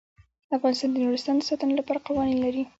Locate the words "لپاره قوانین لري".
1.77-2.63